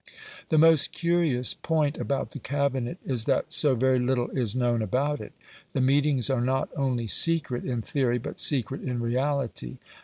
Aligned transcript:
The 0.49 0.57
most 0.57 0.93
curious 0.93 1.53
point 1.53 1.95
about 1.99 2.31
the 2.31 2.39
Cabinet 2.39 2.97
is 3.05 3.25
that 3.25 3.53
so 3.53 3.75
very 3.75 3.99
little 3.99 4.31
is 4.31 4.55
known 4.55 4.81
about 4.81 5.21
it. 5.21 5.31
The 5.73 5.79
meetings 5.79 6.27
are 6.27 6.41
not 6.41 6.69
only 6.75 7.05
secret 7.05 7.65
in 7.65 7.83
theory, 7.83 8.17
but 8.17 8.39
secret 8.39 8.81
in 8.81 8.99
reality. 8.99 9.77